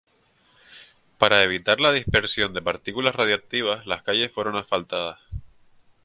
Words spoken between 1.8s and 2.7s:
dispersión de